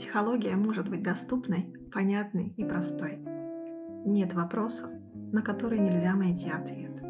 Психология 0.00 0.56
может 0.56 0.88
быть 0.88 1.02
доступной, 1.02 1.74
понятной 1.92 2.54
и 2.56 2.64
простой. 2.64 3.18
Нет 4.06 4.32
вопросов, 4.32 4.88
на 5.30 5.42
которые 5.42 5.78
нельзя 5.78 6.14
найти 6.14 6.48
ответ. 6.48 7.02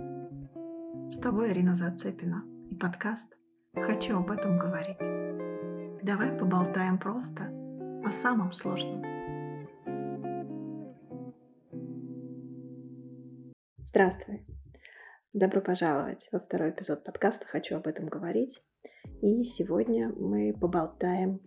С 1.08 1.17
тобой 1.19 1.53
Ирина 1.53 1.76
Зацепина 1.76 2.42
и 2.69 2.74
подкаст 2.74 3.33
«Хочу 3.76 4.19
об 4.19 4.33
этом 4.33 4.58
говорить». 4.58 4.99
Давай 6.03 6.37
поболтаем 6.37 6.99
просто 6.99 7.45
о 8.04 8.11
самом 8.11 8.51
сложном. 8.51 9.04
Здравствуй! 13.85 14.45
Добро 15.33 15.61
пожаловать 15.61 16.29
во 16.33 16.41
второй 16.41 16.70
эпизод 16.70 17.05
подкаста 17.05 17.47
«Хочу 17.47 17.77
об 17.77 17.87
этом 17.87 18.09
говорить». 18.09 18.61
И 19.22 19.45
сегодня 19.45 20.09
мы 20.09 20.52
поболтаем 20.52 21.41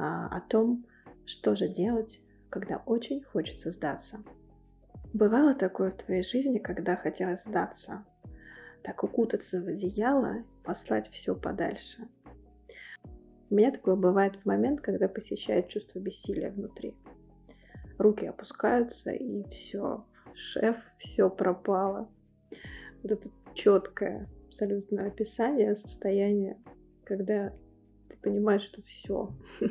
а, 0.00 0.28
о 0.28 0.40
том, 0.40 0.86
что 1.30 1.54
же 1.54 1.68
делать, 1.68 2.20
когда 2.50 2.82
очень 2.86 3.22
хочется 3.22 3.70
сдаться. 3.70 4.22
Бывало 5.12 5.54
такое 5.54 5.90
в 5.90 5.96
твоей 5.96 6.24
жизни, 6.24 6.58
когда 6.58 6.96
хотелось 6.96 7.42
сдаться, 7.42 8.04
так 8.82 9.02
укутаться 9.04 9.60
в 9.60 9.68
одеяло, 9.68 10.44
послать 10.64 11.08
все 11.10 11.34
подальше. 11.34 12.08
У 13.48 13.54
меня 13.54 13.70
такое 13.70 13.96
бывает 13.96 14.36
в 14.36 14.46
момент, 14.46 14.80
когда 14.80 15.08
посещает 15.08 15.68
чувство 15.68 15.98
бессилия 16.00 16.50
внутри. 16.50 16.96
Руки 17.98 18.26
опускаются, 18.26 19.10
и 19.10 19.48
все, 19.50 20.04
шеф, 20.34 20.76
все 20.98 21.30
пропало. 21.30 22.08
Вот 23.02 23.12
это 23.12 23.28
четкое 23.54 24.28
абсолютно 24.48 25.06
описание 25.06 25.76
состояния, 25.76 26.58
когда 27.04 27.52
ты 28.08 28.16
понимаешь, 28.20 28.62
что 28.62 28.82
все, 28.82 29.30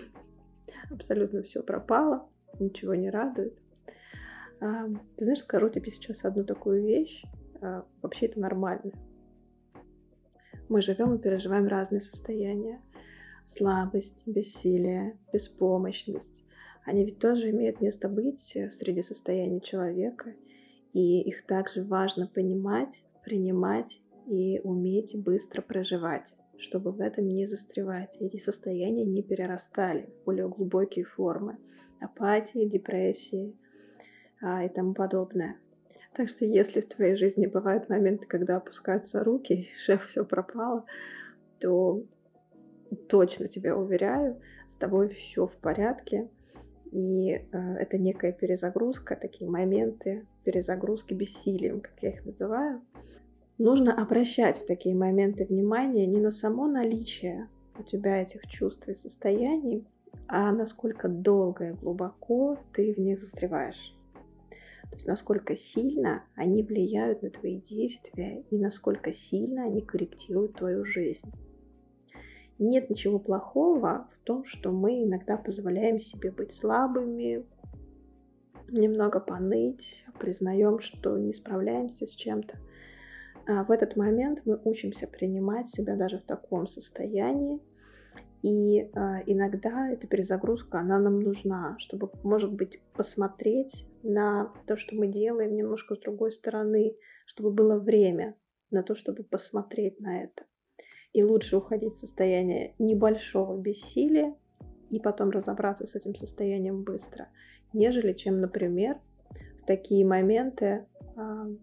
абсолютно 0.89 1.43
все 1.43 1.61
пропало, 1.63 2.27
ничего 2.59 2.95
не 2.95 3.09
радует. 3.09 3.57
А, 4.61 4.87
ты 5.15 5.25
знаешь, 5.25 5.41
скажу 5.41 5.69
тебе 5.69 5.91
сейчас 5.91 6.23
одну 6.23 6.43
такую 6.43 6.83
вещь. 6.83 7.23
А, 7.61 7.85
вообще 8.01 8.27
это 8.27 8.39
нормально. 8.39 8.91
Мы 10.67 10.81
живем 10.81 11.15
и 11.15 11.19
переживаем 11.19 11.67
разные 11.67 12.01
состояния. 12.01 12.81
Слабость, 13.45 14.21
бессилие, 14.27 15.17
беспомощность. 15.33 16.45
Они 16.85 17.05
ведь 17.05 17.19
тоже 17.19 17.49
имеют 17.49 17.81
место 17.81 18.07
быть 18.07 18.41
среди 18.41 19.01
состояний 19.01 19.61
человека. 19.61 20.33
И 20.93 21.21
их 21.21 21.45
также 21.45 21.83
важно 21.83 22.27
понимать, 22.27 22.93
принимать 23.23 24.01
и 24.27 24.59
уметь 24.63 25.15
быстро 25.15 25.61
проживать 25.61 26.35
чтобы 26.59 26.91
в 26.91 27.01
этом 27.01 27.27
не 27.27 27.45
застревать. 27.45 28.15
Эти 28.19 28.37
состояния 28.37 29.05
не 29.05 29.23
перерастали 29.23 30.09
в 30.21 30.25
более 30.25 30.47
глубокие 30.47 31.05
формы 31.05 31.57
апатии, 31.99 32.67
депрессии 32.67 33.55
а, 34.41 34.63
и 34.63 34.69
тому 34.69 34.93
подобное. 34.93 35.57
Так 36.13 36.29
что 36.29 36.45
если 36.45 36.81
в 36.81 36.87
твоей 36.87 37.15
жизни 37.15 37.45
бывают 37.45 37.89
моменты, 37.89 38.25
когда 38.25 38.57
опускаются 38.57 39.23
руки, 39.23 39.69
шеф 39.77 40.05
все 40.05 40.25
пропало, 40.25 40.85
то 41.59 42.03
точно 43.07 43.47
тебя 43.47 43.77
уверяю, 43.77 44.41
с 44.69 44.75
тобой 44.75 45.09
все 45.09 45.47
в 45.47 45.55
порядке. 45.57 46.29
И 46.91 47.33
э, 47.33 47.41
это 47.51 47.99
некая 47.99 48.31
перезагрузка, 48.31 49.15
такие 49.15 49.49
моменты 49.49 50.25
перезагрузки 50.43 51.13
бессилием, 51.13 51.81
как 51.81 51.93
я 52.01 52.09
их 52.09 52.25
называю. 52.25 52.81
Нужно 53.59 53.93
обращать 53.93 54.57
в 54.57 54.65
такие 54.65 54.95
моменты 54.95 55.43
внимание 55.43 56.07
не 56.07 56.21
на 56.21 56.31
само 56.31 56.65
наличие 56.65 57.49
у 57.77 57.83
тебя 57.83 58.21
этих 58.21 58.47
чувств 58.47 58.87
и 58.87 58.93
состояний, 58.93 59.85
а 60.29 60.53
насколько 60.53 61.09
долго 61.09 61.71
и 61.71 61.73
глубоко 61.73 62.57
ты 62.73 62.93
в 62.93 62.97
них 62.99 63.19
застреваешь. 63.19 63.93
То 64.83 64.95
есть 64.95 65.05
насколько 65.05 65.57
сильно 65.57 66.23
они 66.35 66.63
влияют 66.63 67.21
на 67.21 67.31
твои 67.31 67.59
действия 67.59 68.45
и 68.49 68.57
насколько 68.57 69.11
сильно 69.11 69.65
они 69.65 69.81
корректируют 69.81 70.53
твою 70.53 70.85
жизнь. 70.85 71.29
Нет 72.59 72.89
ничего 72.89 73.19
плохого 73.19 74.07
в 74.13 74.25
том, 74.25 74.45
что 74.45 74.71
мы 74.71 75.03
иногда 75.03 75.35
позволяем 75.35 75.99
себе 75.99 76.31
быть 76.31 76.53
слабыми, 76.53 77.43
немного 78.69 79.19
поныть, 79.19 80.05
признаем, 80.17 80.79
что 80.79 81.17
не 81.17 81.33
справляемся 81.33 82.05
с 82.05 82.11
чем-то. 82.11 82.57
А 83.49 83.63
в 83.63 83.71
этот 83.71 83.95
момент 83.95 84.43
мы 84.45 84.61
учимся 84.63 85.07
принимать 85.07 85.71
себя 85.71 85.95
даже 85.95 86.19
в 86.19 86.23
таком 86.23 86.67
состоянии. 86.67 87.59
И 88.43 88.91
а, 88.93 89.23
иногда 89.25 89.89
эта 89.89 90.05
перезагрузка, 90.05 90.79
она 90.79 90.99
нам 90.99 91.19
нужна, 91.19 91.75
чтобы, 91.79 92.11
может 92.21 92.53
быть, 92.53 92.79
посмотреть 92.93 93.87
на 94.03 94.53
то, 94.67 94.77
что 94.77 94.95
мы 94.95 95.07
делаем 95.07 95.55
немножко 95.55 95.95
с 95.95 95.99
другой 95.99 96.31
стороны, 96.31 96.95
чтобы 97.25 97.49
было 97.49 97.79
время 97.79 98.35
на 98.69 98.83
то, 98.83 98.93
чтобы 98.93 99.23
посмотреть 99.23 99.99
на 99.99 100.25
это. 100.25 100.45
И 101.11 101.23
лучше 101.23 101.57
уходить 101.57 101.95
в 101.95 101.99
состояние 101.99 102.75
небольшого 102.77 103.59
бессилия 103.59 104.35
и 104.91 104.99
потом 104.99 105.31
разобраться 105.31 105.87
с 105.87 105.95
этим 105.95 106.13
состоянием 106.13 106.83
быстро, 106.83 107.29
нежели 107.73 108.13
чем, 108.13 108.41
например, 108.41 108.99
в 109.57 109.65
такие 109.65 110.05
моменты 110.05 110.85
э, 111.17 111.55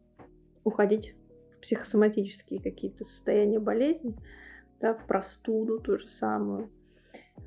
уходить 0.64 1.14
психосоматические 1.66 2.62
какие-то 2.62 3.02
состояния 3.02 3.58
болезни, 3.58 4.14
да, 4.80 4.94
в 4.94 5.04
простуду 5.04 5.80
ту 5.80 5.98
же 5.98 6.06
самую, 6.06 6.70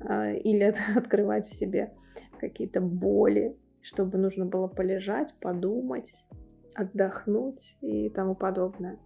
э, 0.00 0.36
или 0.40 0.62
от, 0.64 0.76
открывать 0.96 1.46
в 1.46 1.54
себе 1.54 1.94
какие-то 2.38 2.82
боли, 2.82 3.56
чтобы 3.80 4.18
нужно 4.18 4.44
было 4.44 4.66
полежать, 4.66 5.34
подумать, 5.40 6.12
отдохнуть 6.74 7.78
и 7.80 8.10
тому 8.10 8.34
подобное. 8.34 8.98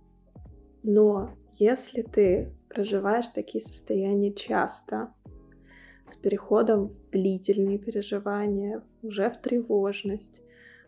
Но 0.82 1.30
если 1.58 2.02
ты 2.02 2.52
проживаешь 2.68 3.28
такие 3.28 3.62
состояния 3.62 4.32
часто, 4.32 5.14
с 6.08 6.16
переходом 6.16 6.88
в 6.88 7.10
длительные 7.12 7.78
переживания, 7.78 8.82
уже 9.00 9.30
в 9.30 9.40
тревожность, 9.40 10.42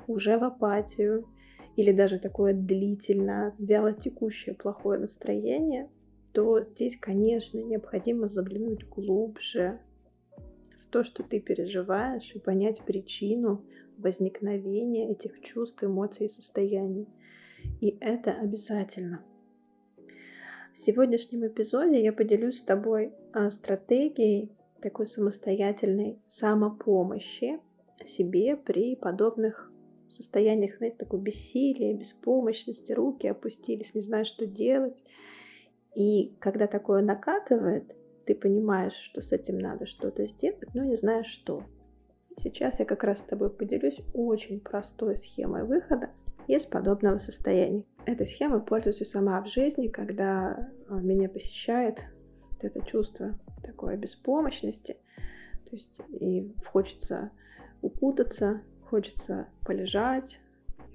уже 0.08 0.36
в 0.36 0.42
апатию, 0.42 1.28
или 1.76 1.92
даже 1.92 2.18
такое 2.18 2.54
длительное, 2.54 3.54
вяло 3.58 3.92
текущее 3.92 4.54
плохое 4.54 4.98
настроение, 4.98 5.88
то 6.32 6.60
здесь, 6.60 6.96
конечно, 6.98 7.58
необходимо 7.58 8.28
заглянуть 8.28 8.88
глубже 8.88 9.78
в 10.82 10.86
то, 10.88 11.04
что 11.04 11.22
ты 11.22 11.38
переживаешь, 11.38 12.32
и 12.34 12.38
понять 12.38 12.82
причину 12.82 13.64
возникновения 13.98 15.10
этих 15.12 15.40
чувств, 15.40 15.82
эмоций 15.84 16.26
и 16.26 16.30
состояний. 16.30 17.08
И 17.80 17.96
это 18.00 18.32
обязательно. 18.32 19.22
В 20.72 20.76
сегодняшнем 20.76 21.46
эпизоде 21.46 22.02
я 22.02 22.12
поделюсь 22.12 22.58
с 22.58 22.64
тобой 22.64 23.12
стратегией 23.50 24.50
такой 24.80 25.06
самостоятельной 25.06 26.18
самопомощи 26.26 27.60
себе 28.04 28.56
при 28.56 28.94
подобных 28.94 29.72
состояниях, 30.12 30.76
знаете, 30.78 30.96
такой 30.98 31.20
бессилия, 31.20 31.94
беспомощности, 31.94 32.92
руки 32.92 33.26
опустились, 33.26 33.94
не 33.94 34.02
знаешь, 34.02 34.28
что 34.28 34.46
делать. 34.46 34.96
И 35.94 36.34
когда 36.40 36.66
такое 36.66 37.02
накатывает, 37.02 37.94
ты 38.26 38.34
понимаешь, 38.34 38.94
что 38.94 39.22
с 39.22 39.32
этим 39.32 39.58
надо 39.58 39.86
что-то 39.86 40.26
сделать, 40.26 40.74
но 40.74 40.84
не 40.84 40.96
знаешь 40.96 41.26
что. 41.26 41.62
Сейчас 42.38 42.78
я 42.78 42.84
как 42.84 43.02
раз 43.04 43.20
с 43.20 43.22
тобой 43.22 43.50
поделюсь 43.50 44.00
очень 44.12 44.60
простой 44.60 45.16
схемой 45.16 45.64
выхода 45.64 46.10
из 46.46 46.66
подобного 46.66 47.18
состояния. 47.18 47.84
Этой 48.04 48.26
схемой 48.26 48.60
пользуюсь 48.60 49.00
и 49.00 49.04
сама 49.04 49.40
в 49.42 49.48
жизни, 49.48 49.88
когда 49.88 50.70
а, 50.88 51.00
меня 51.00 51.28
посещает 51.28 52.04
это 52.60 52.84
чувство 52.84 53.38
такой 53.62 53.96
беспомощности. 53.96 54.96
То 55.68 55.76
есть 55.76 55.98
и 56.20 56.52
хочется 56.66 57.30
укутаться 57.82 58.62
хочется 58.88 59.48
полежать, 59.64 60.38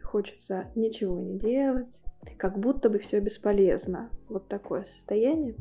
хочется 0.03 0.67
ничего 0.75 1.19
не 1.19 1.37
делать, 1.37 1.97
как 2.37 2.57
будто 2.57 2.89
бы 2.89 2.99
все 2.99 3.19
бесполезно. 3.19 4.09
Вот 4.29 4.47
такое 4.47 4.83
состояние. 4.83 5.55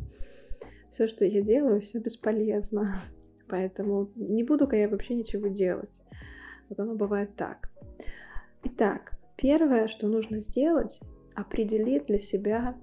Все, 0.91 1.07
что 1.07 1.25
я 1.25 1.43
делаю, 1.43 1.81
все 1.81 1.99
бесполезно. 1.99 3.03
Поэтому 3.49 4.11
не 4.17 4.45
буду-ка 4.45 4.77
я 4.77 4.89
вообще 4.89 5.15
ничего 5.15 5.49
делать. 5.49 5.91
Вот 6.69 6.79
оно 6.79 6.95
бывает 6.95 7.35
так. 7.37 7.69
Итак, 8.63 9.13
первое, 9.37 9.89
что 9.89 10.07
нужно 10.07 10.41
сделать, 10.41 11.01
определить 11.35 12.07
для 12.07 12.21
себя 12.21 12.77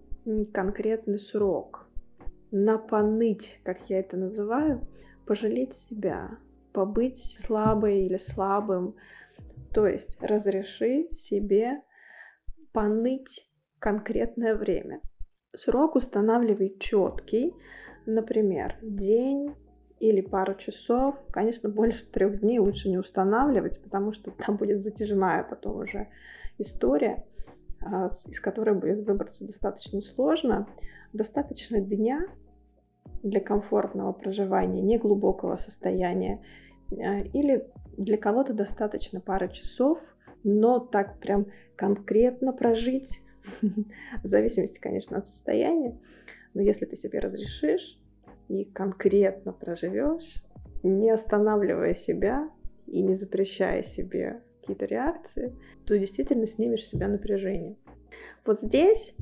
конкретный 0.54 1.20
срок. 1.20 1.88
Напоныть, 2.52 3.60
как 3.64 3.90
я 3.90 4.00
это 4.00 4.18
называю, 4.18 4.82
пожалеть 5.26 5.76
себя, 5.90 6.38
побыть 6.74 7.38
слабой 7.46 8.06
или 8.06 8.18
слабым, 8.18 8.96
то 9.74 9.88
есть 9.88 10.18
разреши 10.22 11.10
себе 11.16 11.82
поныть 12.72 13.50
конкретное 13.80 14.56
время. 14.56 15.02
Срок 15.56 15.96
устанавливай 15.96 16.78
четкий, 16.80 17.54
например, 18.06 18.78
день 18.82 19.56
или 20.00 20.22
пару 20.22 20.56
часов. 20.56 21.16
Конечно, 21.32 21.70
больше 21.70 22.06
трех 22.06 22.42
дней 22.42 22.60
лучше 22.60 22.90
не 22.90 22.98
устанавливать, 22.98 23.82
потому 23.82 24.14
что 24.14 24.32
там 24.32 24.58
будет 24.58 24.82
затяжная 24.82 25.44
потом 25.44 25.78
уже 25.78 26.08
история, 26.58 27.26
а, 27.82 28.10
из 28.26 28.40
которой 28.40 28.76
будет 28.76 29.06
выбраться 29.06 29.46
достаточно 29.46 30.02
сложно. 30.02 30.68
Достаточно 31.14 31.80
дня 31.80 32.28
для 33.24 33.40
комфортного 33.40 34.12
проживания, 34.14 34.82
неглубокого 34.82 35.58
состояния. 35.58 36.44
А, 36.92 37.20
или 37.20 37.66
для 37.98 38.18
кого-то 38.18 38.54
достаточно 38.54 39.20
пары 39.20 39.50
часов, 39.50 40.00
но 40.44 40.80
так 40.80 41.20
прям 41.20 41.48
конкретно 41.76 42.54
прожить, 42.54 43.22
в 43.62 44.28
зависимости, 44.28 44.80
конечно, 44.80 45.18
от 45.18 45.28
состояния. 45.28 45.98
Но 46.54 46.62
если 46.62 46.86
ты 46.86 46.96
себе 46.96 47.20
разрешишь 47.20 48.00
и 48.48 48.66
конкретно 48.66 49.54
проживешь, 49.54 50.44
не 50.84 51.12
останавливая 51.12 51.96
себя 51.96 52.50
и 52.86 53.02
не 53.02 53.16
запрещая 53.16 53.84
себе 53.84 54.42
какие-то 54.62 54.86
реакции, 54.86 55.54
то 55.86 55.98
действительно 55.98 56.48
снимешь 56.48 56.86
с 56.86 56.90
себя 56.90 57.08
напряжение. 57.08 57.76
Вот 58.46 58.62
здесь, 58.62 59.14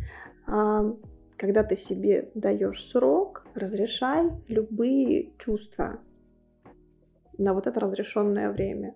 а, 0.47 0.95
когда 1.37 1.63
ты 1.63 1.75
себе 1.75 2.29
даешь 2.35 2.83
срок, 2.85 3.45
разрешай 3.55 4.31
любые 4.47 5.31
чувства 5.37 5.99
на 7.37 7.53
вот 7.53 7.67
это 7.67 7.79
разрешенное 7.79 8.51
время. 8.51 8.95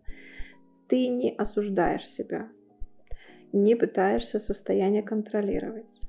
Ты 0.88 1.08
не 1.08 1.36
осуждаешь 1.36 2.08
себя, 2.08 2.50
не 3.54 3.76
пытаешься 3.76 4.40
состояние 4.40 5.04
контролировать. 5.04 6.02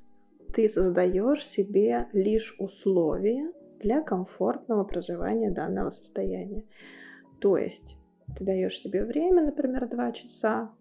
Ты 0.53 0.67
создаешь 0.67 1.45
себе 1.45 2.07
лишь 2.13 2.55
условия 2.59 3.51
для 3.79 4.01
комфортного 4.01 4.83
проживания 4.83 5.51
данного 5.51 5.89
состояния. 5.89 6.63
То 7.39 7.57
есть 7.57 7.97
ты 8.37 8.43
даешь 8.43 8.79
себе 8.79 9.03
время, 9.05 9.43
например, 9.43 9.87
2 9.87 10.11
часа. 10.11 10.71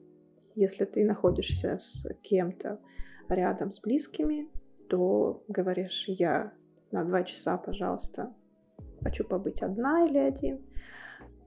Если 0.55 0.85
ты 0.85 1.05
находишься 1.05 1.79
с 1.79 2.05
кем-то 2.23 2.79
рядом 3.29 3.73
с 3.73 3.81
близкими, 3.81 4.49
то 4.89 5.43
говоришь, 5.49 6.05
я 6.09 6.53
на 6.91 7.05
2 7.05 7.23
часа, 7.25 7.57
пожалуйста, 7.57 8.35
хочу 9.03 9.25
побыть 9.25 9.63
одна 9.63 10.07
или 10.07 10.19
один. 10.19 10.61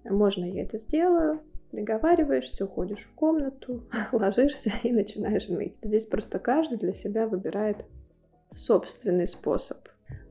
Можно 0.06 0.46
я 0.46 0.64
это 0.64 0.78
сделаю, 0.78 1.42
договариваешься, 1.72 2.66
уходишь 2.66 3.04
в 3.04 3.14
комнату, 3.16 3.84
ложишься 4.12 4.72
и 4.84 4.92
начинаешь 4.92 5.48
ныть. 5.48 5.76
Здесь 5.82 6.06
просто 6.06 6.40
каждый 6.40 6.78
для 6.78 6.94
себя 6.94 7.28
выбирает 7.28 7.86
собственный 8.56 9.28
способ. 9.28 9.78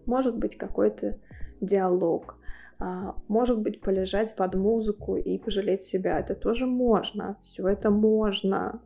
Может 0.07 0.37
быть 0.37 0.57
какой-то 0.57 1.19
диалог, 1.61 2.37
а, 2.79 3.15
может 3.29 3.61
быть 3.61 3.81
полежать 3.81 4.35
под 4.35 4.55
музыку 4.55 5.17
и 5.17 5.39
пожалеть 5.39 5.85
себя. 5.85 6.19
Это 6.19 6.35
тоже 6.35 6.67
можно, 6.67 7.37
все 7.43 7.69
это 7.69 7.91
можно. 7.91 8.81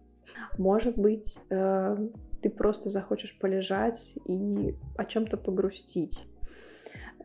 Может 0.58 0.98
быть, 0.98 1.38
э, 1.50 1.96
ты 2.42 2.50
просто 2.50 2.90
захочешь 2.90 3.38
полежать 3.38 4.14
и 4.26 4.74
о 4.96 5.04
чем-то 5.04 5.38
погрустить. 5.38 6.26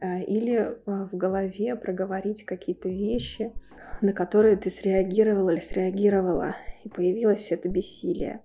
Э, 0.02 0.24
или 0.24 0.56
э, 0.56 0.76
в 0.86 1.16
голове 1.16 1.76
проговорить 1.76 2.44
какие-то 2.44 2.90
вещи, 2.90 3.54
на 4.02 4.14
которые 4.14 4.58
ты 4.58 4.72
среагировал 4.72 5.50
или 5.50 5.60
среагировала, 5.60 6.56
и 6.84 6.90
появилось 6.90 7.52
это 7.52 7.70
бессилие. 7.70 8.42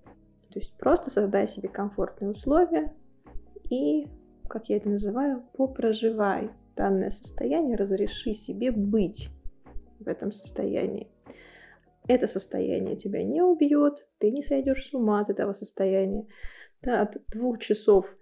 То 0.52 0.58
есть 0.58 0.76
просто 0.76 1.10
создай 1.10 1.48
себе 1.48 1.68
комфортные 1.68 2.30
условия 2.30 2.92
и, 3.70 4.06
как 4.48 4.68
я 4.68 4.76
это 4.76 4.90
называю, 4.90 5.44
попроживай 5.56 6.50
данное 6.76 7.10
состояние, 7.10 7.76
разреши 7.76 8.34
себе 8.34 8.70
быть 8.70 9.30
в 9.98 10.08
этом 10.08 10.32
состоянии. 10.32 11.08
Это 12.06 12.26
состояние 12.26 12.96
тебя 12.96 13.24
не 13.24 13.40
убьет, 13.40 14.06
ты 14.18 14.30
не 14.30 14.42
сойдешь 14.42 14.90
с 14.90 14.94
ума 14.94 15.20
от 15.20 15.30
этого 15.30 15.54
состояния. 15.54 16.26
Да, 16.82 17.02
от 17.02 17.16
двух 17.28 17.58
часов 17.58 18.14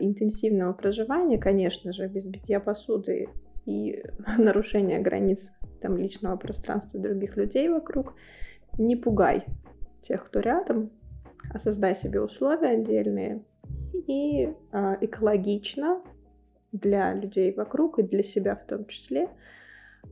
интенсивного 0.00 0.72
проживания, 0.72 1.38
конечно 1.38 1.92
же, 1.92 2.08
без 2.08 2.26
битья 2.26 2.60
посуды 2.60 3.28
и 3.64 4.02
нарушения 4.38 4.98
границ 5.00 5.50
там, 5.80 5.96
личного 5.96 6.36
пространства 6.36 6.98
других 6.98 7.36
людей 7.36 7.68
вокруг, 7.68 8.14
не 8.78 8.96
пугай 8.96 9.44
тех, 10.00 10.24
кто 10.24 10.40
рядом, 10.40 10.90
а 11.52 11.58
создай 11.58 11.96
себе 11.96 12.20
условия 12.20 12.70
отдельные 12.70 13.42
и 14.06 14.52
э, 14.72 14.96
экологично 15.00 16.02
для 16.72 17.14
людей 17.14 17.52
вокруг 17.52 17.98
и 17.98 18.02
для 18.02 18.22
себя 18.22 18.54
в 18.56 18.64
том 18.66 18.86
числе. 18.86 19.28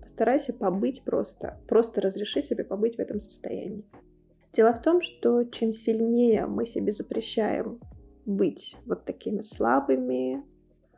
Постарайся 0.01 0.53
побыть 0.53 1.03
просто, 1.03 1.59
просто 1.69 2.01
разреши 2.01 2.43
себе 2.43 2.65
побыть 2.65 2.97
в 2.97 3.01
этом 3.01 3.21
состоянии. 3.21 3.85
Дело 4.53 4.73
в 4.73 4.83
том, 4.83 5.03
что 5.03 5.45
чем 5.45 5.75
сильнее 5.75 6.47
мы 6.47 6.67
себе 6.67 6.93
запрещаем 6.93 7.79
быть 8.27 8.77
вот 8.85 9.05
такими 9.05 9.43
слабыми, 9.43 10.43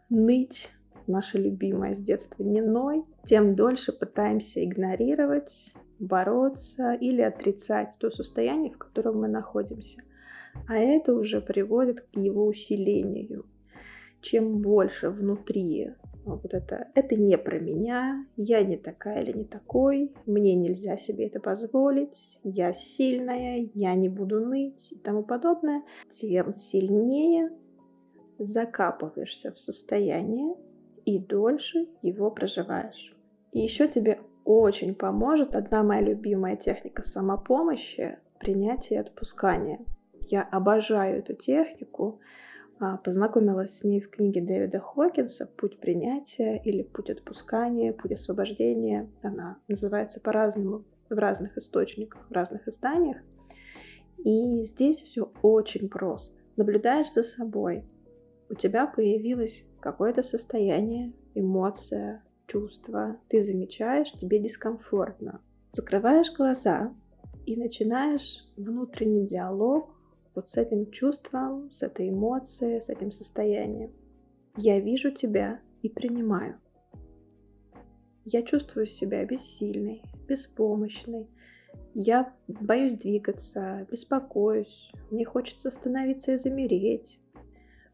ныть, 0.09 0.71
наше 1.07 1.39
любимое 1.39 1.95
с 1.95 1.99
детства 1.99 2.43
не 2.43 2.61
ной, 2.61 3.05
тем 3.27 3.55
дольше 3.55 3.93
пытаемся 3.93 4.65
игнорировать, 4.65 5.73
бороться 5.99 6.95
или 6.95 7.21
отрицать 7.23 7.97
то 7.99 8.11
состояние, 8.11 8.73
в 8.73 8.79
котором 8.79 9.21
мы 9.21 9.29
находимся. 9.29 10.03
А 10.67 10.77
это 10.77 11.15
уже 11.15 11.41
приводит 11.41 12.01
к 12.01 12.17
его 12.17 12.47
усилению. 12.47 13.45
Чем 14.21 14.61
больше 14.61 15.11
внутри 15.11 15.93
вот 16.37 16.55
это, 16.55 16.89
это 16.95 17.17
не 17.17 17.37
про 17.39 17.59
меня, 17.59 18.27
я 18.37 18.63
не 18.63 18.77
такая 18.77 19.23
или 19.23 19.39
не 19.39 19.45
такой, 19.45 20.13
мне 20.27 20.55
нельзя 20.55 20.97
себе 20.97 21.27
это 21.27 21.41
позволить, 21.41 22.39
я 22.43 22.73
сильная, 22.73 23.69
я 23.75 23.95
не 23.95 24.09
буду 24.09 24.41
ныть 24.41 24.93
и 24.93 24.97
тому 24.97 25.23
подобное, 25.23 25.83
тем 26.13 26.55
сильнее 26.55 27.51
закапываешься 28.39 29.53
в 29.53 29.59
состояние 29.59 30.55
и 31.05 31.19
дольше 31.19 31.89
его 32.03 32.31
проживаешь. 32.31 33.17
И 33.53 33.61
еще 33.61 33.89
тебе 33.89 34.21
очень 34.45 34.95
поможет 34.95 35.55
одна 35.55 35.83
моя 35.83 36.03
любимая 36.03 36.57
техника 36.57 37.03
самопомощи– 37.03 38.19
принятие 38.39 38.99
и 38.99 39.03
отпускание. 39.03 39.81
Я 40.31 40.43
обожаю 40.43 41.19
эту 41.19 41.35
технику, 41.35 42.21
а, 42.21 42.48
познакомилась 43.05 43.79
с 43.79 43.85
ней 43.85 44.01
в 44.01 44.11
книге 44.11 44.41
Дэвида 44.41 44.81
Хокинса 44.81 45.47
«Путь 45.47 45.79
принятия» 45.81 46.61
или 46.65 46.83
«Путь 46.83 47.11
отпускания», 47.11 47.93
«Путь 47.93 48.13
освобождения». 48.13 49.11
Она 49.23 49.59
называется 49.69 50.21
по-разному 50.21 50.85
в 51.11 51.15
разных 51.15 51.57
источниках, 51.57 52.27
в 52.29 52.33
разных 52.33 52.69
изданиях. 52.69 53.19
И 54.19 54.63
здесь 54.65 55.03
все 55.03 55.31
очень 55.43 55.89
просто. 55.89 56.37
Наблюдаешь 56.57 57.13
за 57.13 57.23
собой. 57.23 57.85
У 58.51 58.55
тебя 58.55 58.87
появилось 58.87 59.65
какое-то 59.81 60.23
состояние, 60.23 61.13
эмоция, 61.35 62.23
чувство. 62.47 63.17
Ты 63.29 63.43
замечаешь, 63.43 64.13
тебе 64.13 64.41
дискомфортно. 64.41 65.41
Закрываешь 65.71 66.33
глаза 66.33 66.95
и 67.47 67.57
начинаешь 67.57 68.45
внутренний 68.57 69.27
диалог 69.27 69.98
вот 70.39 70.49
с 70.49 70.57
этим 70.57 70.93
чувством, 70.93 71.69
с 71.73 71.83
этой 71.83 72.11
эмоцией, 72.11 72.81
с 72.81 72.89
этим 72.89 73.11
состоянием. 73.11 73.91
Я 74.57 74.79
вижу 74.79 75.11
тебя 75.11 75.61
и 75.83 75.89
принимаю. 75.89 76.61
Я 78.25 78.43
чувствую 78.43 78.87
себя 78.87 79.25
бессильной, 79.25 80.03
беспомощной. 80.29 81.27
Я 81.93 82.33
боюсь 82.47 82.99
двигаться, 82.99 83.85
беспокоюсь. 83.91 84.93
Мне 85.11 85.25
хочется 85.25 85.71
остановиться 85.71 86.33
и 86.35 86.37
замереть. 86.37 87.19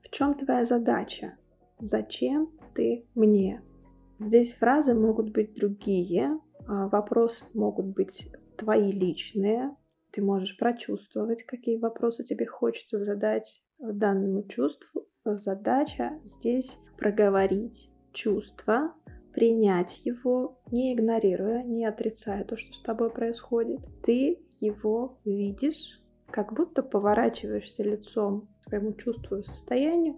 В 0.02 0.10
чем 0.10 0.34
твоя 0.34 0.66
задача? 0.66 1.38
Зачем 1.80 2.50
ты 2.74 3.06
мне? 3.14 3.62
Здесь 4.18 4.52
фразы 4.52 4.92
могут 4.92 5.32
быть 5.32 5.54
другие, 5.54 6.38
а 6.66 6.88
вопросы 6.88 7.42
могут 7.54 7.86
быть 7.86 8.28
твои 8.58 8.92
личные, 8.92 9.74
ты 10.14 10.23
можешь 10.23 10.56
прочувствовать, 10.56 11.42
какие 11.42 11.76
вопросы 11.76 12.23
тебе 12.23 12.47
хочется 12.47 13.04
задать 13.04 13.61
данному 13.80 14.44
чувству. 14.44 15.09
Задача 15.25 16.21
здесь 16.23 16.71
проговорить 16.97 17.90
чувство, 18.12 18.94
принять 19.33 20.00
его, 20.04 20.61
не 20.71 20.94
игнорируя, 20.94 21.64
не 21.64 21.85
отрицая 21.85 22.44
то, 22.44 22.56
что 22.56 22.73
с 22.75 22.83
тобой 22.83 23.11
происходит. 23.11 23.80
Ты 24.04 24.38
его 24.61 25.18
видишь, 25.25 26.00
как 26.30 26.52
будто 26.52 26.85
поворачиваешься 26.85 27.83
лицом 27.83 28.49
к 28.61 28.68
своему 28.68 28.92
чувству 28.92 29.38
и 29.38 29.42
состоянию, 29.42 30.14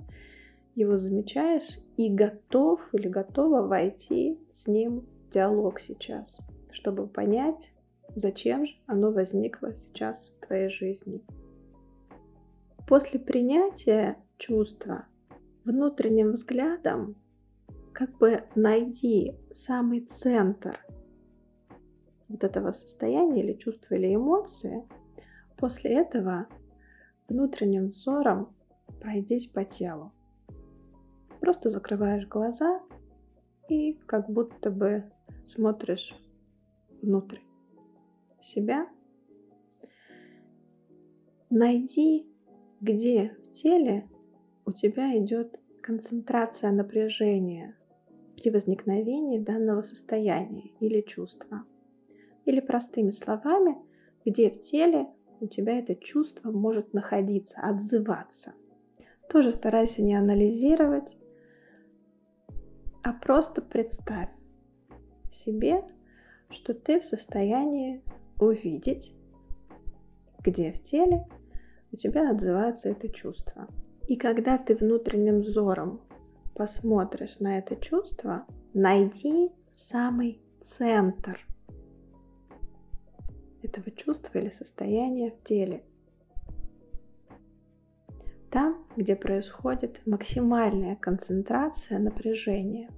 его 0.74 0.98
замечаешь 0.98 1.78
и 1.96 2.10
готов 2.10 2.80
или 2.92 3.08
готова 3.08 3.62
войти 3.62 4.38
с 4.50 4.66
ним 4.66 5.00
в 5.00 5.30
диалог 5.30 5.80
сейчас, 5.80 6.38
чтобы 6.70 7.06
понять, 7.06 7.72
Зачем 8.16 8.64
же 8.64 8.74
оно 8.86 9.12
возникло 9.12 9.74
сейчас 9.74 10.30
в 10.30 10.46
твоей 10.46 10.70
жизни? 10.70 11.22
После 12.88 13.20
принятия 13.20 14.16
чувства 14.38 15.04
внутренним 15.64 16.32
взглядом, 16.32 17.16
как 17.92 18.16
бы 18.16 18.44
найди 18.54 19.34
самый 19.50 20.00
центр 20.00 20.80
вот 22.28 22.42
этого 22.42 22.72
состояния 22.72 23.42
или 23.42 23.52
чувства 23.52 23.96
или 23.96 24.14
эмоции. 24.14 24.82
После 25.58 26.00
этого 26.00 26.46
внутренним 27.28 27.90
взором 27.90 28.48
пройдись 28.98 29.46
по 29.46 29.62
телу. 29.62 30.10
Просто 31.40 31.68
закрываешь 31.68 32.26
глаза 32.26 32.80
и 33.68 33.92
как 34.06 34.30
будто 34.30 34.70
бы 34.70 35.04
смотришь 35.44 36.16
внутрь 37.02 37.40
себя. 38.46 38.88
Найди, 41.50 42.26
где 42.80 43.36
в 43.42 43.52
теле 43.52 44.08
у 44.64 44.72
тебя 44.72 45.16
идет 45.18 45.58
концентрация 45.82 46.72
напряжения 46.72 47.76
при 48.36 48.50
возникновении 48.50 49.38
данного 49.38 49.82
состояния 49.82 50.70
или 50.80 51.00
чувства. 51.00 51.64
Или 52.44 52.60
простыми 52.60 53.10
словами, 53.10 53.76
где 54.24 54.50
в 54.50 54.60
теле 54.60 55.06
у 55.40 55.46
тебя 55.46 55.78
это 55.78 55.94
чувство 55.94 56.50
может 56.50 56.92
находиться, 56.92 57.58
отзываться. 57.60 58.54
Тоже 59.28 59.52
старайся 59.52 60.02
не 60.02 60.14
анализировать, 60.14 61.16
а 63.02 63.12
просто 63.12 63.62
представь 63.62 64.30
себе, 65.30 65.84
что 66.50 66.74
ты 66.74 67.00
в 67.00 67.04
состоянии 67.04 68.02
увидеть, 68.38 69.12
где 70.44 70.72
в 70.72 70.82
теле 70.82 71.26
у 71.92 71.96
тебя 71.96 72.30
отзывается 72.30 72.88
это 72.90 73.08
чувство. 73.08 73.68
И 74.08 74.16
когда 74.16 74.58
ты 74.58 74.74
внутренним 74.74 75.40
взором 75.40 76.00
посмотришь 76.54 77.38
на 77.40 77.58
это 77.58 77.76
чувство, 77.76 78.46
найди 78.72 79.50
самый 79.74 80.40
центр 80.78 81.46
этого 83.62 83.90
чувства 83.90 84.38
или 84.38 84.50
состояния 84.50 85.30
в 85.30 85.42
теле. 85.42 85.82
Там, 88.50 88.86
где 88.96 89.16
происходит 89.16 90.00
максимальная 90.06 90.96
концентрация 90.96 91.98
напряжения. 91.98 92.88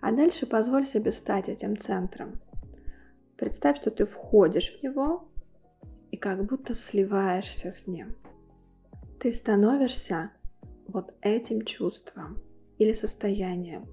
А 0.00 0.12
дальше 0.12 0.46
позволь 0.46 0.86
себе 0.86 1.10
стать 1.10 1.48
этим 1.48 1.76
центром. 1.76 2.40
Представь, 3.40 3.78
что 3.78 3.90
ты 3.90 4.04
входишь 4.04 4.70
в 4.70 4.82
него 4.82 5.26
и 6.10 6.18
как 6.18 6.44
будто 6.44 6.74
сливаешься 6.74 7.72
с 7.72 7.86
ним. 7.86 8.14
Ты 9.18 9.32
становишься 9.32 10.30
вот 10.86 11.14
этим 11.22 11.62
чувством 11.62 12.36
или 12.76 12.92
состоянием. 12.92 13.86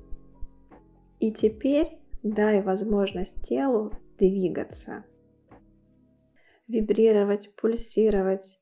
И 1.22 1.32
теперь 1.32 1.98
дай 2.24 2.62
возможность 2.62 3.42
телу 3.44 3.94
двигаться, 4.18 5.06
вибрировать, 6.68 7.56
пульсировать 7.56 8.60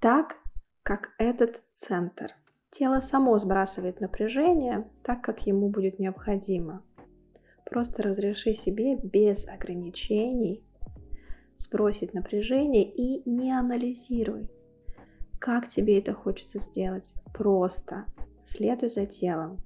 так, 0.00 0.38
как 0.82 1.10
этот 1.18 1.60
центр. 1.74 2.34
Тело 2.70 3.00
само 3.00 3.38
сбрасывает 3.38 4.00
напряжение 4.00 4.90
так, 5.02 5.22
как 5.22 5.46
ему 5.46 5.68
будет 5.68 5.98
необходимо. 5.98 6.82
Просто 7.70 8.02
разреши 8.02 8.54
себе 8.54 8.96
без 8.96 9.46
ограничений 9.46 10.60
сбросить 11.56 12.12
напряжение 12.14 12.82
и 12.84 13.22
не 13.30 13.56
анализируй, 13.56 14.48
как 15.38 15.68
тебе 15.68 16.00
это 16.00 16.12
хочется 16.12 16.58
сделать. 16.58 17.12
Просто 17.32 18.06
следуй 18.44 18.90
за 18.90 19.06
телом. 19.06 19.58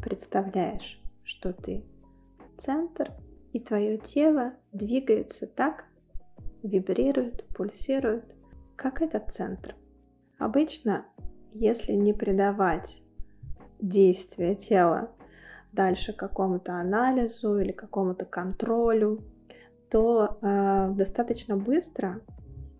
Представляешь, 0.00 0.98
что 1.22 1.52
ты 1.52 1.84
центр, 2.58 3.12
и 3.52 3.60
твое 3.60 3.98
тело 3.98 4.54
двигается 4.72 5.46
так, 5.46 5.84
вибрирует, 6.62 7.46
пульсирует, 7.48 8.24
как 8.74 9.02
этот 9.02 9.34
центр. 9.34 9.76
Обычно, 10.38 11.04
если 11.52 11.92
не 11.92 12.14
придавать 12.14 13.02
действия 13.80 14.54
тела 14.54 15.10
дальше 15.72 16.12
какому-то 16.12 16.74
анализу 16.74 17.58
или 17.58 17.72
какому-то 17.72 18.24
контролю, 18.24 19.22
то 19.90 20.38
э, 20.40 20.92
достаточно 20.94 21.56
быстро 21.56 22.20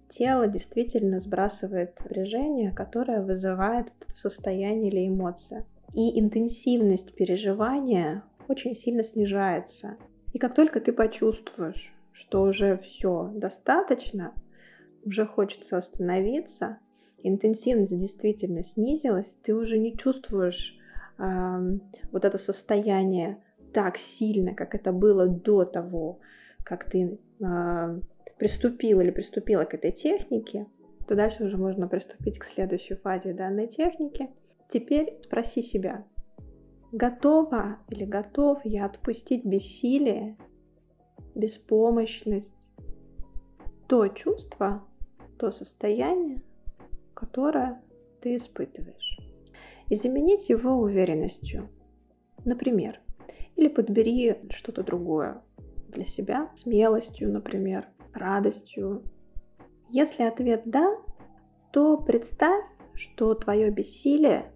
тело 0.09 0.47
действительно 0.47 1.21
сбрасывает 1.21 1.99
напряжение, 1.99 2.71
которое 2.71 3.23
вызывает 3.23 3.87
состояние 4.15 4.91
или 4.91 5.09
эмоция. 5.09 5.65
И 5.95 6.19
интенсивность 6.21 7.15
переживания 7.15 8.23
очень 8.49 8.75
сильно 8.75 9.03
снижается. 9.03 9.97
И 10.33 10.39
как 10.39 10.55
только 10.55 10.81
ты 10.81 10.93
почувствуешь, 10.93 11.93
что 12.13 12.43
уже 12.43 12.79
все 12.79 13.31
достаточно, 13.35 14.33
уже 15.05 15.27
хочется 15.27 15.79
остановиться, 15.79 16.79
интенсивность 17.23 17.99
действительно 17.99 18.63
снизилась, 18.63 19.33
ты 19.43 19.55
уже 19.55 19.79
не 19.79 19.97
чувствуешь 19.97 20.79
вот 22.11 22.25
это 22.25 22.39
состояние 22.39 23.43
так 23.73 23.97
сильно, 23.97 24.55
как 24.55 24.75
это 24.75 24.93
было 24.93 25.27
до 25.27 25.65
того, 25.65 26.21
как 26.65 26.91
ты 26.91 27.19
приступил 28.39 29.01
или 29.01 29.11
приступила 29.11 29.65
к 29.65 29.75
этой 29.75 29.93
технике, 29.93 30.67
то 31.07 31.15
дальше 31.15 31.45
уже 31.45 31.57
можно 31.57 31.87
приступить 31.89 32.39
к 32.39 32.45
следующей 32.45 32.95
фазе 32.95 33.35
данной 33.35 33.69
техники. 33.69 34.31
Теперь 34.69 35.19
спроси 35.23 35.63
себя, 35.63 36.05
готова 36.93 37.79
или 37.89 38.05
готов 38.05 38.61
я 38.65 38.87
отпустить 38.87 39.45
бессилие 39.45 40.37
беспомощность, 41.35 42.55
то 43.87 44.09
чувство, 44.09 44.85
то 45.39 45.51
состояние, 45.51 46.43
которое 47.15 47.81
ты 48.21 48.37
испытываешь. 48.37 49.22
И 49.93 49.95
заменить 49.95 50.49
его 50.49 50.71
уверенностью. 50.71 51.69
Например, 52.47 52.99
или 53.57 53.69
подбери 53.69 54.39
что-то 54.49 54.83
другое 54.83 55.43
для 55.89 56.07
себя, 56.07 56.51
смелостью, 56.55 57.31
например, 57.31 57.87
радостью. 58.15 59.03
Если 59.91 60.23
ответ 60.23 60.63
«да», 60.65 60.97
то 61.73 61.99
представь, 61.99 62.65
что 62.95 63.35
твое 63.35 63.71
бессилие 63.71 64.51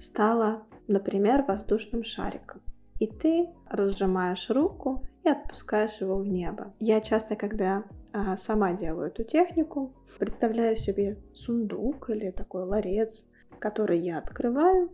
стало, 0.00 0.62
например, 0.86 1.44
воздушным 1.46 2.02
шариком. 2.02 2.62
И 2.98 3.06
ты 3.06 3.50
разжимаешь 3.68 4.48
руку 4.48 5.04
и 5.24 5.28
отпускаешь 5.28 6.00
его 6.00 6.16
в 6.16 6.26
небо. 6.26 6.72
Я 6.80 7.02
часто, 7.02 7.36
когда 7.36 7.84
а, 8.14 8.38
сама 8.38 8.72
делаю 8.72 9.08
эту 9.08 9.24
технику, 9.24 9.92
представляю 10.18 10.78
себе 10.78 11.18
сундук 11.34 12.08
или 12.08 12.30
такой 12.30 12.64
ларец, 12.64 13.26
который 13.58 13.98
я 13.98 14.18
открываю, 14.18 14.90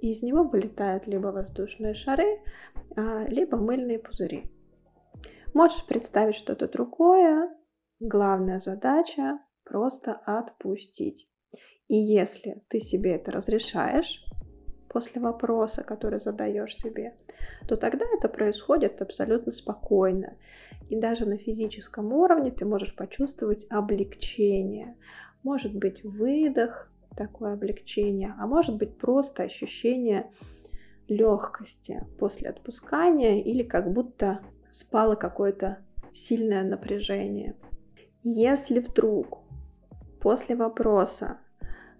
и 0.00 0.12
из 0.12 0.22
него 0.22 0.44
вылетают 0.44 1.06
либо 1.06 1.28
воздушные 1.28 1.94
шары, 1.94 2.40
а, 2.96 3.24
либо 3.28 3.56
мыльные 3.56 3.98
пузыри. 3.98 4.44
Можешь 5.54 5.84
представить 5.86 6.36
что-то 6.36 6.68
другое. 6.68 7.50
Главная 8.00 8.58
задача 8.58 9.38
просто 9.64 10.12
отпустить. 10.12 11.28
И 11.88 11.96
если 11.96 12.62
ты 12.68 12.80
себе 12.80 13.14
это 13.16 13.32
разрешаешь, 13.32 14.24
после 14.88 15.20
вопроса, 15.20 15.82
который 15.82 16.20
задаешь 16.20 16.76
себе, 16.76 17.14
то 17.66 17.76
тогда 17.76 18.04
это 18.16 18.28
происходит 18.28 19.00
абсолютно 19.00 19.52
спокойно. 19.52 20.36
И 20.88 20.96
даже 20.96 21.26
на 21.26 21.36
физическом 21.36 22.12
уровне 22.12 22.50
ты 22.50 22.64
можешь 22.64 22.94
почувствовать 22.96 23.66
облегчение. 23.70 24.96
Может 25.42 25.74
быть 25.74 26.02
выдох, 26.02 26.90
такое 27.18 27.54
облегчение, 27.54 28.34
а 28.38 28.46
может 28.46 28.76
быть 28.76 28.96
просто 28.96 29.42
ощущение 29.42 30.30
легкости 31.08 32.06
после 32.18 32.48
отпускания 32.48 33.42
или 33.42 33.64
как 33.64 33.92
будто 33.92 34.40
спало 34.70 35.16
какое-то 35.16 35.78
сильное 36.14 36.62
напряжение. 36.62 37.56
Если 38.22 38.78
вдруг 38.78 39.40
после 40.20 40.54
вопроса 40.54 41.38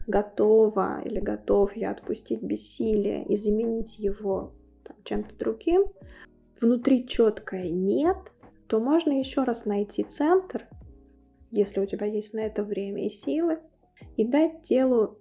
готова 0.06 1.02
или 1.04 1.18
готов 1.18 1.76
я 1.76 1.90
отпустить 1.90 2.42
бессилие 2.42 3.24
и 3.24 3.36
заменить 3.36 3.98
его 3.98 4.52
там, 4.84 4.96
чем-то 5.02 5.36
другим, 5.36 5.84
внутри 6.60 7.08
четкое 7.08 7.68
нет, 7.70 8.18
то 8.68 8.78
можно 8.78 9.18
еще 9.18 9.42
раз 9.42 9.64
найти 9.64 10.04
центр, 10.04 10.68
если 11.50 11.80
у 11.80 11.86
тебя 11.86 12.06
есть 12.06 12.34
на 12.34 12.40
это 12.40 12.62
время 12.62 13.06
и 13.06 13.10
силы, 13.10 13.58
и 14.18 14.24
дать 14.26 14.64
телу 14.64 15.16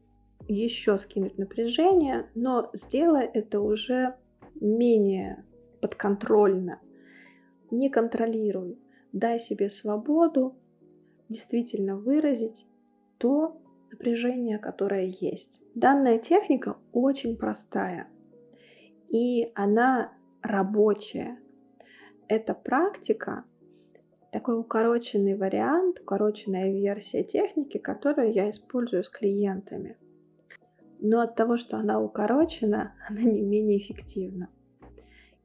еще 0.47 0.97
скинуть 0.97 1.37
напряжение, 1.37 2.29
но 2.33 2.71
сделай 2.73 3.25
это 3.25 3.61
уже 3.61 4.15
менее 4.59 5.45
подконтрольно. 5.81 6.81
Не 7.69 7.89
контролируй. 7.89 8.79
Дай 9.13 9.39
себе 9.39 9.69
свободу 9.69 10.55
действительно 11.29 11.95
выразить 11.95 12.65
то, 13.19 13.61
напряжение, 13.91 14.57
которое 14.57 15.05
есть. 15.05 15.61
Данная 15.75 16.17
техника 16.17 16.77
очень 16.91 17.37
простая. 17.37 18.07
и 19.09 19.51
она 19.53 20.11
рабочая. 20.41 21.39
Эта 22.27 22.55
практика 22.55 23.45
такой 24.31 24.59
укороченный 24.59 25.35
вариант, 25.35 25.99
укороченная 26.01 26.71
версия 26.71 27.23
техники, 27.23 27.77
которую 27.77 28.33
я 28.33 28.49
использую 28.49 29.03
с 29.03 29.09
клиентами. 29.09 29.97
Но 30.99 31.21
от 31.21 31.35
того, 31.35 31.57
что 31.57 31.77
она 31.77 32.01
укорочена, 32.01 32.93
она 33.09 33.21
не 33.21 33.41
менее 33.41 33.77
эффективна. 33.77 34.49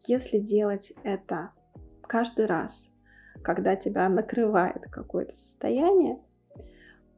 Если 0.07 0.39
делать 0.39 0.93
это 1.05 1.51
каждый 2.03 2.47
раз, 2.47 2.89
когда 3.43 3.77
тебя 3.77 4.09
накрывает 4.09 4.83
какое-то 4.91 5.35
состояние, 5.35 6.19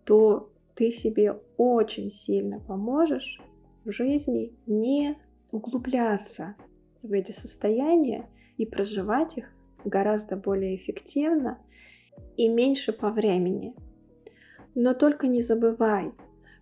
то 0.05 0.51
ты 0.75 0.91
себе 0.91 1.41
очень 1.57 2.11
сильно 2.11 2.61
поможешь 2.61 3.41
в 3.85 3.91
жизни 3.91 4.53
не 4.67 5.17
углубляться 5.51 6.57
в 7.03 7.13
эти 7.13 7.33
состояния 7.33 8.29
и 8.57 8.67
проживать 8.67 9.37
их 9.37 9.55
гораздо 9.85 10.37
более 10.37 10.77
эффективно 10.77 11.59
и 12.37 12.49
меньше 12.49 12.93
по 12.93 13.11
времени. 13.11 13.75
Но 14.75 14.95
только 14.95 15.29
не 15.29 15.43
забывай, 15.43 16.13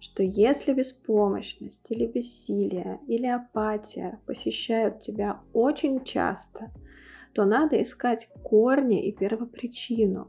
что 0.00 0.22
если 0.22 0.72
беспомощность 0.72 1.84
или 1.88 2.06
бессилие 2.06 3.00
или 3.06 3.26
апатия 3.26 4.20
посещают 4.26 5.00
тебя 5.00 5.40
очень 5.52 6.04
часто, 6.04 6.70
то 7.34 7.44
надо 7.44 7.80
искать 7.80 8.28
корни 8.42 9.06
и 9.06 9.12
первопричину. 9.12 10.28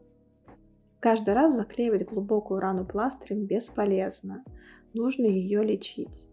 Каждый 1.00 1.34
раз 1.34 1.56
заклеивать 1.56 2.06
глубокую 2.06 2.62
рану 2.62 2.86
пластырем 2.86 3.46
бесполезно, 3.46 4.46
нужно 4.94 5.26
ее 5.26 5.64
лечить. 5.64 6.26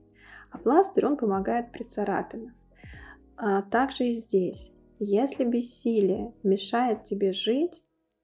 А 0.50 0.59
пластырь, 0.59 1.07
он 1.07 1.17
помогает 1.17 1.73
при 1.73 1.85
царапинах. 1.85 2.52
А 3.37 3.62
также 3.62 4.09
и 4.09 4.14
здесь. 4.14 4.73
Если 5.02 5.45
бессилие 5.45 6.35
мешает 6.42 7.04
тебе 7.04 7.33
жить, 7.33 7.83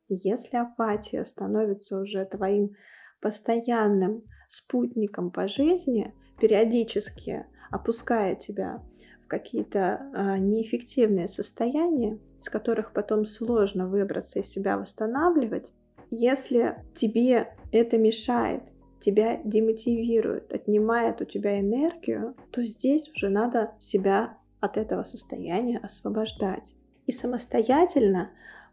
если 0.08 0.58
апатия 0.58 1.24
становится 1.24 1.98
уже 1.98 2.26
твоим 2.26 2.74
постоянным 3.22 4.22
спутником 4.46 5.30
по 5.30 5.48
жизни, 5.48 6.14
периодически 6.38 7.46
опуская 7.70 8.34
тебя 8.34 8.82
в 9.24 9.26
какие-то 9.26 10.10
а, 10.12 10.36
неэффективные 10.36 11.28
состояния, 11.28 12.18
с 12.40 12.50
которых 12.50 12.92
потом 12.92 13.24
сложно 13.24 13.88
выбраться 13.88 14.40
из 14.40 14.50
себя 14.50 14.76
восстанавливать, 14.76 15.72
если 16.10 16.84
тебе 16.94 17.56
это 17.72 17.96
мешает, 17.96 18.62
тебя 19.00 19.40
демотивирует, 19.44 20.52
отнимает 20.52 21.22
у 21.22 21.24
тебя 21.24 21.58
энергию, 21.58 22.36
то 22.50 22.62
здесь 22.62 23.10
уже 23.14 23.30
надо 23.30 23.72
себя 23.80 24.36
от 24.66 24.76
этого 24.76 25.04
состояния 25.04 25.78
освобождать. 25.78 26.72
И 27.06 27.12
самостоятельно 27.12 28.30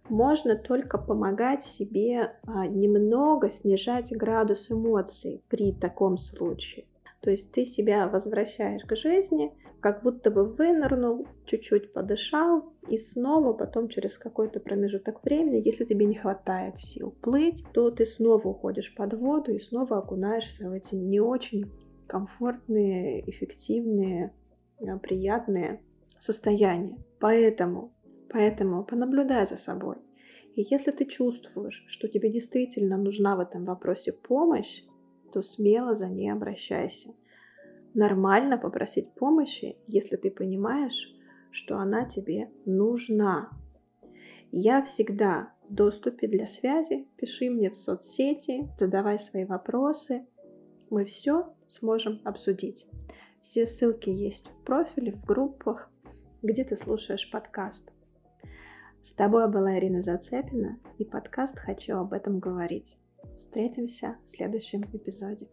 можно 0.10 0.56
только 0.56 0.98
помогать 0.98 1.66
себе 1.66 2.36
а, 2.46 2.68
немного 2.68 3.50
снижать 3.50 4.12
градус 4.12 4.70
эмоций 4.70 5.42
при 5.48 5.72
таком 5.72 6.18
случае. 6.18 6.86
То 7.22 7.32
есть 7.32 7.52
ты 7.54 7.64
себя 7.64 8.10
возвращаешь 8.10 8.84
к 8.84 8.98
жизни, 8.98 9.54
как 9.80 10.04
будто 10.04 10.30
бы 10.30 10.44
вынырнул, 10.44 11.26
чуть-чуть 11.46 11.94
подышал, 11.94 12.74
и 12.90 12.98
снова 12.98 13.54
потом 13.54 13.88
через 13.88 14.18
какой-то 14.18 14.60
промежуток 14.60 15.24
времени, 15.24 15.62
если 15.64 15.86
тебе 15.86 16.06
не 16.06 16.16
хватает 16.16 16.80
сил 16.80 17.16
плыть, 17.22 17.64
то 17.74 17.92
ты 17.92 18.06
снова 18.06 18.50
уходишь 18.50 18.94
под 18.94 19.14
воду 19.14 19.54
и 19.54 19.60
снова 19.60 20.00
окунаешься 20.00 20.70
в 20.70 20.74
эти 20.74 20.96
не 20.96 21.22
очень 21.22 21.72
комфортные, 22.08 23.30
эффективные, 23.30 24.34
а, 24.88 24.98
приятные 24.98 25.82
состояния. 26.20 26.98
Поэтому 27.20 27.94
Поэтому 28.34 28.84
понаблюдай 28.84 29.46
за 29.46 29.58
собой. 29.58 29.98
И 30.56 30.66
если 30.70 30.90
ты 30.92 31.06
чувствуешь, 31.06 31.86
что 31.88 32.08
тебе 32.08 32.32
действительно 32.32 32.98
нужна 32.98 33.36
в 33.36 33.40
этом 33.40 33.64
вопросе 33.64 34.12
помощь, 34.12 34.84
то 35.32 35.44
смело 35.44 35.94
за 35.94 36.08
ней 36.08 36.32
обращайся. 36.32 37.14
Нормально 37.94 38.58
попросить 38.58 39.14
помощи, 39.14 39.78
если 39.88 40.16
ты 40.16 40.32
понимаешь, 40.32 41.16
что 41.52 41.78
она 41.78 42.06
тебе 42.06 42.50
нужна. 42.66 43.52
Я 44.52 44.84
всегда 44.84 45.54
в 45.70 45.74
доступе 45.74 46.28
для 46.28 46.48
связи. 46.48 47.08
Пиши 47.18 47.52
мне 47.52 47.70
в 47.70 47.78
соцсети, 47.78 48.68
задавай 48.80 49.20
свои 49.20 49.46
вопросы. 49.46 50.26
Мы 50.90 51.06
все 51.06 51.54
сможем 51.70 52.20
обсудить. 52.24 52.88
Все 53.44 53.68
ссылки 53.68 54.10
есть 54.10 54.48
в 54.48 54.64
профиле, 54.64 55.12
в 55.12 55.26
группах, 55.26 55.92
где 56.42 56.64
ты 56.64 56.78
слушаешь 56.78 57.30
подкаст. 57.30 57.84
С 59.04 59.12
тобой 59.12 59.52
была 59.52 59.78
Ирина 59.78 60.02
Зацепина 60.02 60.80
и 60.98 61.04
подкаст 61.04 61.60
«Хочу 61.60 61.98
об 61.98 62.14
этом 62.14 62.40
говорить». 62.40 62.98
Встретимся 63.36 64.16
в 64.24 64.30
следующем 64.30 64.84
эпизоде. 64.94 65.50